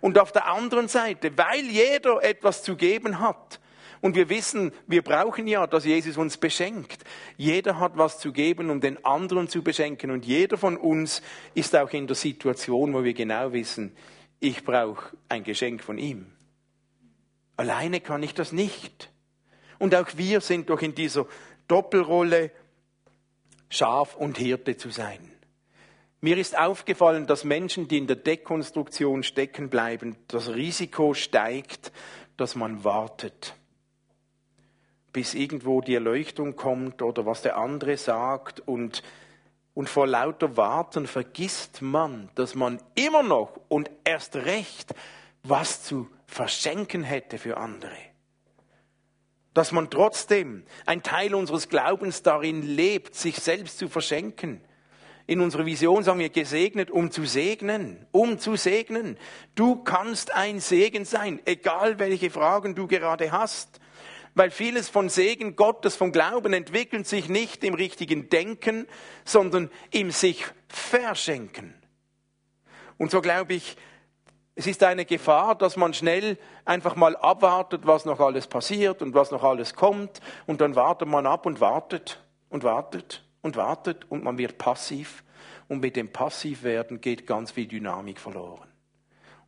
[0.01, 3.59] Und auf der anderen Seite, weil jeder etwas zu geben hat,
[4.03, 7.05] und wir wissen, wir brauchen ja, dass Jesus uns beschenkt.
[7.37, 10.11] Jeder hat was zu geben, um den anderen zu beschenken.
[10.11, 11.21] Und jeder von uns
[11.53, 13.95] ist auch in der Situation, wo wir genau wissen,
[14.41, 16.25] ich brauche ein Geschenk von ihm.
[17.55, 19.09] Alleine kann ich das nicht.
[19.79, 21.25] Und auch wir sind doch in dieser
[21.69, 22.51] Doppelrolle,
[23.69, 25.31] Schaf und Hirte zu sein.
[26.19, 31.93] Mir ist aufgefallen, dass Menschen, die in der Dekonstruktion stecken bleiben, das Risiko steigt,
[32.35, 33.55] dass man wartet
[35.13, 39.03] bis irgendwo die Erleuchtung kommt oder was der andere sagt und,
[39.75, 44.93] und vor lauter Warten vergisst man, dass man immer noch und erst recht
[45.43, 47.95] was zu verschenken hätte für andere.
[49.53, 54.61] Dass man trotzdem ein Teil unseres Glaubens darin lebt, sich selbst zu verschenken.
[55.27, 59.17] In unserer Vision sagen wir gesegnet, um zu segnen, um zu segnen.
[59.53, 63.79] Du kannst ein Segen sein, egal welche Fragen du gerade hast
[64.35, 68.87] weil vieles von Segen Gottes, vom Glauben entwickelt sich nicht im richtigen Denken,
[69.25, 71.73] sondern im sich verschenken.
[72.97, 73.77] Und so glaube ich,
[74.55, 79.15] es ist eine Gefahr, dass man schnell einfach mal abwartet, was noch alles passiert und
[79.15, 80.21] was noch alles kommt.
[80.45, 85.23] Und dann wartet man ab und wartet und wartet und wartet und man wird passiv.
[85.67, 88.67] Und mit dem Passivwerden geht ganz viel Dynamik verloren.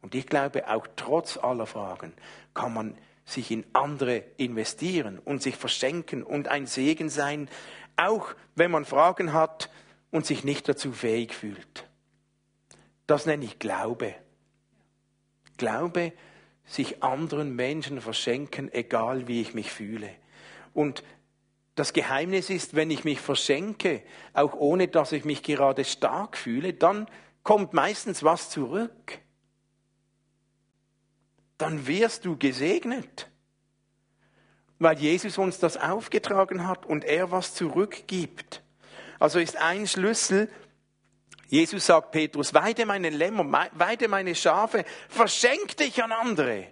[0.01, 2.13] Und ich glaube, auch trotz aller Fragen
[2.53, 7.49] kann man sich in andere investieren und sich verschenken und ein Segen sein,
[7.97, 9.69] auch wenn man Fragen hat
[10.11, 11.87] und sich nicht dazu fähig fühlt.
[13.07, 14.15] Das nenne ich Glaube.
[15.57, 16.13] Glaube,
[16.65, 20.09] sich anderen Menschen verschenken, egal wie ich mich fühle.
[20.73, 21.03] Und
[21.75, 26.73] das Geheimnis ist, wenn ich mich verschenke, auch ohne dass ich mich gerade stark fühle,
[26.73, 27.07] dann
[27.43, 29.19] kommt meistens was zurück
[31.57, 33.29] dann wirst du gesegnet.
[34.79, 38.61] Weil Jesus uns das aufgetragen hat und er was zurückgibt.
[39.19, 40.49] Also ist ein Schlüssel,
[41.47, 46.67] Jesus sagt Petrus, weide meine Lämmer, weide meine Schafe, verschenk dich an andere,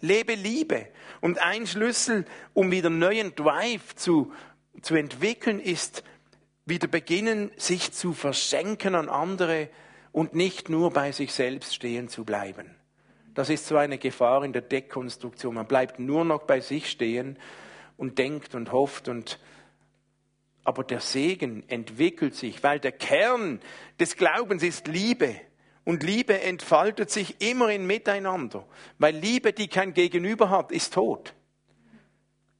[0.00, 0.88] lebe Liebe.
[1.20, 2.24] Und ein Schlüssel,
[2.54, 4.32] um wieder neuen Drive zu,
[4.82, 6.04] zu entwickeln, ist
[6.66, 9.70] wieder beginnen, sich zu verschenken an andere
[10.12, 12.77] und nicht nur bei sich selbst stehen zu bleiben.
[13.38, 15.54] Das ist so eine Gefahr in der Dekonstruktion.
[15.54, 17.38] Man bleibt nur noch bei sich stehen
[17.96, 19.38] und denkt und hofft und
[20.64, 23.60] aber der Segen entwickelt sich, weil der Kern
[24.00, 25.36] des Glaubens ist Liebe.
[25.84, 28.66] Und Liebe entfaltet sich immer in Miteinander.
[28.98, 31.32] Weil Liebe, die kein Gegenüber hat, ist tot.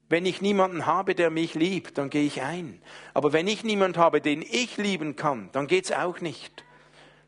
[0.09, 2.81] Wenn ich niemanden habe, der mich liebt, dann gehe ich ein.
[3.15, 6.65] Aber wenn ich niemanden habe, den ich lieben kann, dann geht es auch nicht.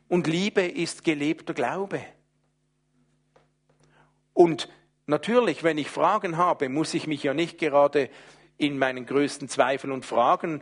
[0.07, 2.01] Und Liebe ist gelebter Glaube.
[4.33, 4.69] Und
[5.05, 8.09] natürlich, wenn ich Fragen habe, muss ich mich ja nicht gerade
[8.57, 10.61] in meinen größten Zweifeln und Fragen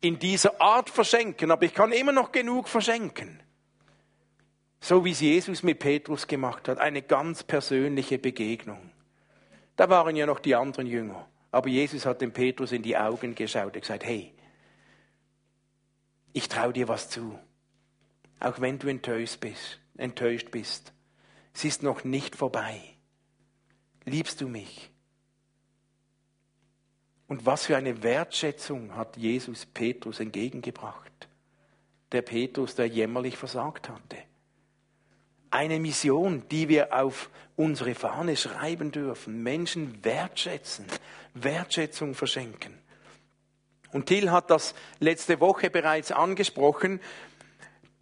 [0.00, 3.40] in dieser Art verschenken, aber ich kann immer noch genug verschenken.
[4.80, 8.90] So wie es Jesus mit Petrus gemacht hat, eine ganz persönliche Begegnung.
[9.76, 13.34] Da waren ja noch die anderen Jünger, aber Jesus hat dem Petrus in die Augen
[13.34, 14.34] geschaut und gesagt, hey,
[16.32, 17.38] ich traue dir was zu,
[18.40, 20.92] auch wenn du enttäuscht bist, enttäuscht bist.
[21.54, 22.80] Es ist noch nicht vorbei.
[24.04, 24.90] Liebst du mich?
[27.28, 31.28] Und was für eine Wertschätzung hat Jesus Petrus entgegengebracht?
[32.10, 34.18] Der Petrus, der jämmerlich versagt hatte.
[35.50, 39.42] Eine Mission, die wir auf unsere Fahne schreiben dürfen.
[39.42, 40.86] Menschen wertschätzen,
[41.34, 42.78] Wertschätzung verschenken.
[43.92, 47.00] Und Till hat das letzte Woche bereits angesprochen.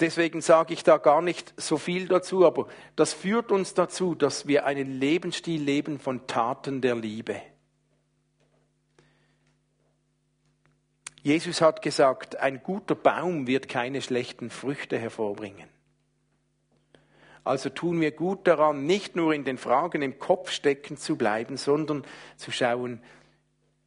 [0.00, 4.46] Deswegen sage ich da gar nicht so viel dazu, aber das führt uns dazu, dass
[4.46, 7.40] wir einen Lebensstil leben von Taten der Liebe.
[11.22, 15.68] Jesus hat gesagt, ein guter Baum wird keine schlechten Früchte hervorbringen.
[17.44, 21.58] Also tun wir gut daran, nicht nur in den Fragen im Kopf stecken zu bleiben,
[21.58, 22.04] sondern
[22.36, 23.02] zu schauen,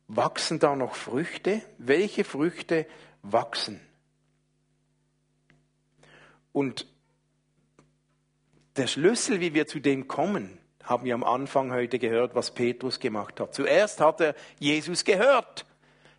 [0.08, 1.62] wachsen da noch Früchte?
[1.80, 2.86] Welche Früchte
[3.24, 3.80] wachsen?
[6.54, 6.88] Und
[8.78, 13.00] der Schlüssel, wie wir zu dem kommen, haben wir am Anfang heute gehört, was Petrus
[13.00, 13.54] gemacht hat.
[13.54, 15.66] Zuerst hat er Jesus gehört.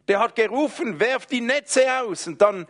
[0.09, 2.27] Der hat gerufen, werft die Netze aus.
[2.27, 2.67] Und dann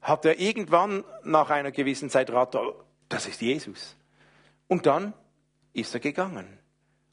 [0.00, 2.56] hat er irgendwann nach einer gewissen Zeit rat,
[3.08, 3.96] das ist Jesus.
[4.66, 5.14] Und dann
[5.72, 6.58] ist er gegangen.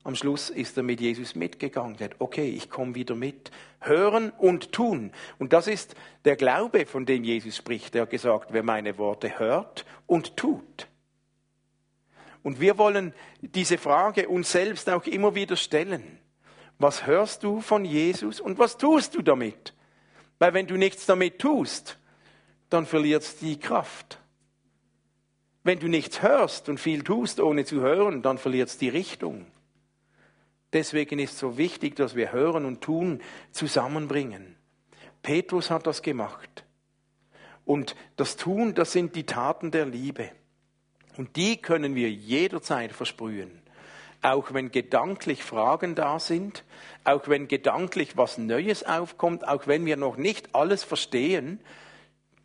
[0.04, 1.98] Am Schluss ist er mit Jesus mitgegangen.
[2.00, 3.52] Er hat, okay, ich komme wieder mit.
[3.82, 5.12] Hören und tun.
[5.40, 7.96] Und das ist der Glaube, von dem Jesus spricht.
[7.96, 10.88] Er hat gesagt, wer meine Worte hört und tut.
[12.44, 16.20] Und wir wollen diese Frage uns selbst auch immer wieder stellen.
[16.78, 19.74] Was hörst du von Jesus und was tust du damit?
[20.40, 21.98] Weil wenn du nichts damit tust,
[22.70, 24.20] dann verlierst die Kraft.
[25.64, 29.46] Wenn du nichts hörst und viel tust, ohne zu hören, dann verlierst die Richtung.
[30.74, 34.56] Deswegen ist so wichtig, dass wir Hören und Tun zusammenbringen.
[35.24, 36.64] Petrus hat das gemacht.
[37.66, 40.32] Und das Tun, das sind die Taten der Liebe.
[41.18, 43.62] Und die können wir jederzeit versprühen.
[44.22, 46.64] Auch wenn gedanklich Fragen da sind,
[47.04, 51.60] auch wenn gedanklich was Neues aufkommt, auch wenn wir noch nicht alles verstehen,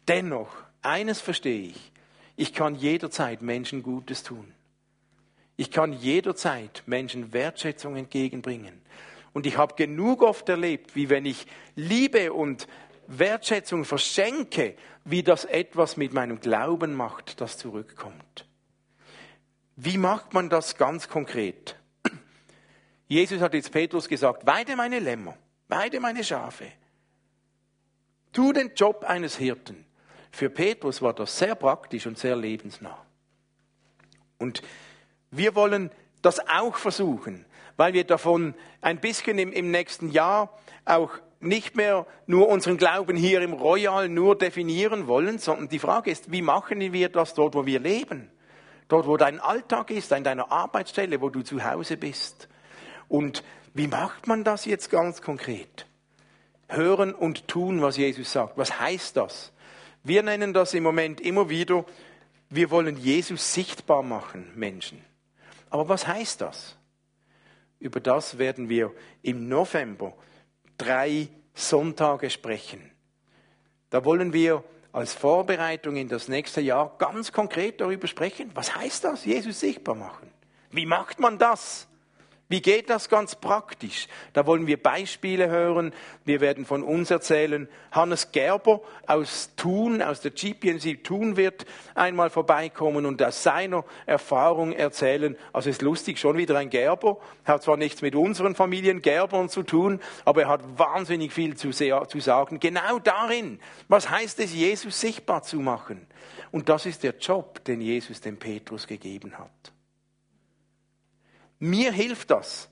[0.09, 1.93] dennoch, eines verstehe ich,
[2.37, 4.53] ich kann jederzeit Menschen Gutes tun.
[5.57, 8.81] Ich kann jederzeit Menschen Wertschätzung entgegenbringen.
[9.33, 12.67] Und ich habe genug oft erlebt, wie wenn ich Liebe und
[13.07, 18.47] Wertschätzung verschenke, wie das etwas mit meinem Glauben macht, das zurückkommt.
[19.77, 21.77] Wie macht man das ganz konkret?
[23.09, 25.37] Jesus hat jetzt Petrus gesagt, weide meine Lämmer,
[25.69, 26.67] weide meine Schafe.
[28.33, 29.85] Tu den Job eines Hirten.
[30.33, 33.05] Für Petrus war das sehr praktisch und sehr lebensnah.
[34.39, 34.63] Und
[35.37, 35.91] wir wollen
[36.23, 37.45] das auch versuchen,
[37.77, 43.17] weil wir davon ein bisschen im, im nächsten Jahr auch nicht mehr nur unseren Glauben
[43.17, 47.55] hier im Royal nur definieren wollen, sondern die Frage ist, wie machen wir das dort,
[47.55, 48.31] wo wir leben?
[48.89, 52.49] Dort, wo dein Alltag ist, an deiner Arbeitsstelle, wo du zu Hause bist.
[53.09, 53.43] Und
[53.73, 55.87] wie macht man das jetzt ganz konkret?
[56.69, 58.57] Hören und tun, was Jesus sagt.
[58.57, 59.53] Was heißt das?
[60.03, 61.85] Wir nennen das im Moment immer wieder,
[62.51, 65.03] wir wollen Jesus sichtbar machen, Menschen.
[65.75, 66.77] Aber was heißt das?
[67.81, 70.15] Über das werden wir im November
[70.79, 72.93] drei Sonntage sprechen.
[73.91, 78.53] Da wollen wir als Vorbereitung in das nächste Jahr ganz konkret darüber sprechen.
[78.55, 80.31] Was heißt das, Jesus sichtbar machen?
[80.71, 81.89] Wie macht man das?
[82.55, 84.07] Wie geht das ganz praktisch?
[84.33, 85.93] Da wollen wir Beispiele hören.
[86.25, 87.67] Wir werden von uns erzählen.
[87.91, 94.73] Hannes Gerber aus Thun, aus der GPNC Thun wird einmal vorbeikommen und aus seiner Erfahrung
[94.73, 95.37] erzählen.
[95.53, 97.19] Also ist lustig, schon wieder ein Gerber.
[97.45, 101.73] Hat zwar nichts mit unseren Familien Gerbern zu tun, aber er hat wahnsinnig viel zu,
[101.73, 102.61] zu sagen.
[102.61, 103.59] Genau darin.
[103.89, 106.07] Was heißt es, Jesus sichtbar zu machen?
[106.53, 109.74] Und das ist der Job, den Jesus dem Petrus gegeben hat.
[111.59, 112.69] Mir hilft das,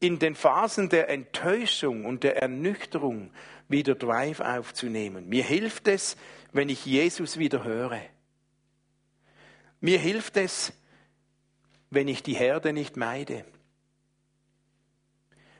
[0.00, 3.30] in den Phasen der Enttäuschung und der Ernüchterung
[3.68, 5.28] wieder Drive aufzunehmen.
[5.28, 6.16] Mir hilft es,
[6.52, 8.00] wenn ich Jesus wieder höre.
[9.80, 10.72] Mir hilft es,
[11.90, 13.44] wenn ich die Herde nicht meide.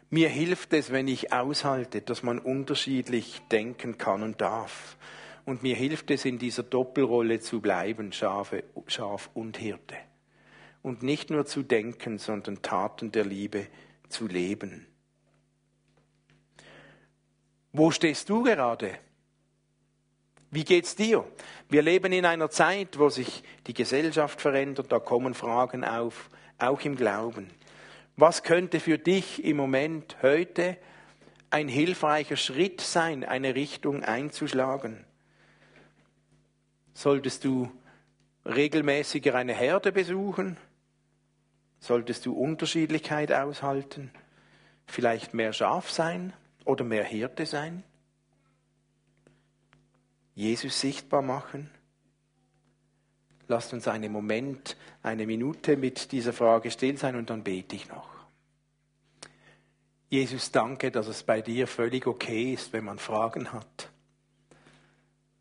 [0.09, 4.97] Mir hilft es, wenn ich aushalte, dass man unterschiedlich denken kann und darf.
[5.45, 9.97] Und mir hilft es, in dieser Doppelrolle zu bleiben, Schafe, Schaf und Hirte
[10.87, 13.67] und nicht nur zu denken, sondern Taten der Liebe
[14.09, 14.87] zu leben.
[17.73, 18.97] Wo stehst du gerade?
[20.53, 21.27] Wie geht's dir?
[21.69, 26.81] Wir leben in einer Zeit, wo sich die Gesellschaft verändert, da kommen Fragen auf, auch
[26.83, 27.51] im Glauben.
[28.15, 30.77] Was könnte für dich im Moment heute
[31.51, 35.05] ein hilfreicher Schritt sein, eine Richtung einzuschlagen?
[36.95, 37.73] Solltest du
[38.45, 40.57] regelmäßiger eine Herde besuchen?
[41.79, 44.11] Solltest du Unterschiedlichkeit aushalten?
[44.87, 46.33] Vielleicht mehr Schaf sein
[46.65, 47.83] oder mehr Hirte sein?
[50.35, 51.71] Jesus sichtbar machen?
[53.49, 57.89] Lasst uns einen Moment, eine Minute mit dieser Frage still sein und dann bete ich
[57.89, 58.09] noch.
[60.09, 63.91] Jesus, danke, dass es bei dir völlig okay ist, wenn man Fragen hat,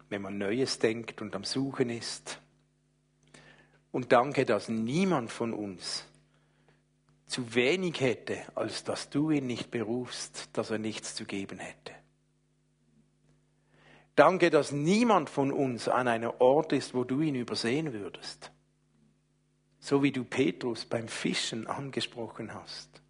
[0.10, 2.40] wenn man Neues denkt und am Suchen ist.
[3.92, 6.06] Und danke, dass niemand von uns
[7.26, 11.94] zu wenig hätte, als dass du ihn nicht berufst, dass er nichts zu geben hätte.
[14.16, 18.52] Danke, dass niemand von uns an einem Ort ist, wo du ihn übersehen würdest.
[19.80, 23.02] So wie du Petrus beim Fischen angesprochen hast,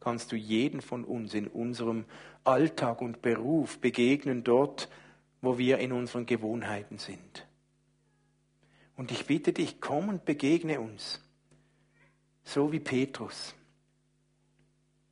[0.00, 2.04] kannst du jeden von uns in unserem
[2.44, 4.88] Alltag und Beruf begegnen dort,
[5.40, 7.46] wo wir in unseren Gewohnheiten sind.
[8.96, 11.22] Und ich bitte dich, komm und begegne uns,
[12.46, 13.54] so wie Petrus.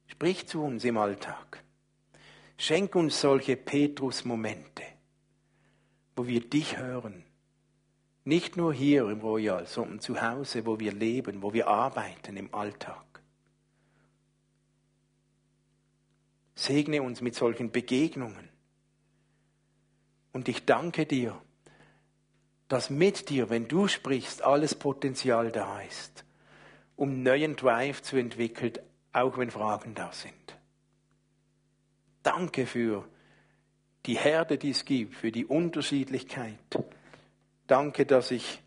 [0.07, 1.63] Sprich zu uns im Alltag.
[2.57, 4.85] Schenk uns solche Petrus-Momente,
[6.15, 7.25] wo wir dich hören.
[8.25, 12.55] Nicht nur hier im Royal, sondern zu Hause, wo wir leben, wo wir arbeiten im
[12.55, 13.05] Alltag.
[16.55, 18.49] Segne uns mit solchen Begegnungen.
[20.33, 21.39] Und ich danke dir,
[22.69, 26.25] dass mit dir, wenn du sprichst, alles Potenzial da ist,
[26.97, 28.75] um neuen Drive zu entwickeln,
[29.13, 30.57] auch wenn Fragen da sind.
[32.23, 33.07] Danke für
[34.07, 36.59] die Herde, die es gibt, für die Unterschiedlichkeit.
[37.67, 38.61] Danke, dass ich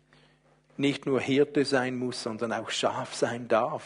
[0.76, 3.84] nicht nur Hirte sein muss, sondern auch Schaf sein darf.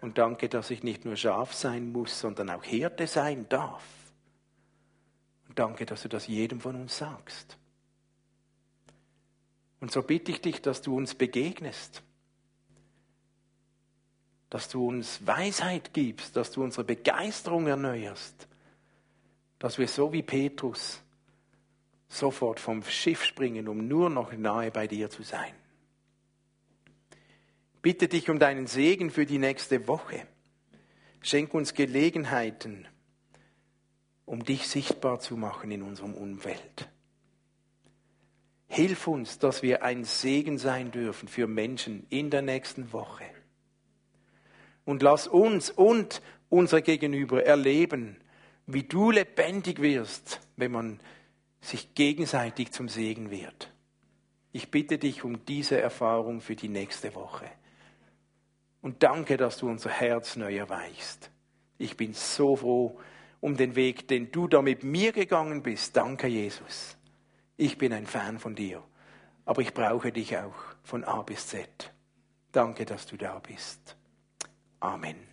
[0.00, 3.84] Und danke, dass ich nicht nur Schaf sein muss, sondern auch Hirte sein darf.
[5.48, 7.58] Und danke, dass du das jedem von uns sagst.
[9.80, 12.02] Und so bitte ich dich, dass du uns begegnest
[14.50, 18.48] dass du uns Weisheit gibst, dass du unsere Begeisterung erneuerst,
[19.60, 21.00] dass wir so wie Petrus
[22.08, 25.54] sofort vom Schiff springen, um nur noch nahe bei dir zu sein.
[27.80, 30.26] Bitte dich um deinen Segen für die nächste Woche.
[31.22, 32.88] Schenk uns Gelegenheiten,
[34.26, 36.88] um dich sichtbar zu machen in unserem Umfeld.
[38.66, 43.24] Hilf uns, dass wir ein Segen sein dürfen für Menschen in der nächsten Woche
[44.90, 48.16] und lass uns und unser Gegenüber erleben,
[48.66, 50.98] wie du lebendig wirst, wenn man
[51.60, 53.72] sich gegenseitig zum Segen wird.
[54.50, 57.46] Ich bitte dich um diese Erfahrung für die nächste Woche.
[58.82, 61.30] Und danke, dass du unser Herz neu erweichst.
[61.78, 62.98] Ich bin so froh
[63.38, 65.96] um den Weg, den du da mit mir gegangen bist.
[65.96, 66.96] Danke, Jesus.
[67.56, 68.82] Ich bin ein Fan von dir,
[69.44, 71.92] aber ich brauche dich auch von A bis Z.
[72.50, 73.96] Danke, dass du da bist.
[74.82, 75.29] Amen.